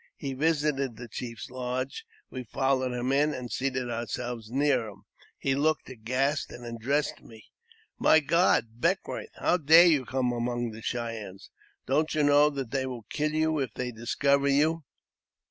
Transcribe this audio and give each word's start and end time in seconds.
He 0.15 0.33
visited 0.33 0.95
the 0.95 1.07
chief's 1.07 1.51
lodge 1.51 2.05
we 2.31 2.43
followed 2.43 2.91
him 2.91 3.11
in, 3.11 3.35
and 3.35 3.51
seated 3.51 3.87
ourselves 3.91 4.49
near 4.49 4.87
him. 4.87 5.03
He 5.37 5.53
looked 5.53 5.89
aghast, 5.91 6.49
and 6.51 6.65
addressed 6.65 7.21
me:" 7.21 7.51
My 8.07 8.19
God! 8.19 8.81
Beckwourth 8.81 9.29
how 9.35 9.57
dare 9.57 9.85
you 9.85 10.05
come 10.05 10.31
among 10.31 10.71
the 10.71 10.81
Cheyennes? 10.81 11.51
Don't 11.85 12.15
you 12.15 12.23
know 12.23 12.49
that 12.49 12.71
they 12.71 12.87
will 12.87 13.05
kill 13.11 13.35
you 13.35 13.59
if 13.59 13.75
they 13.75 13.91
discover 13.91 14.47
you 14.47 14.85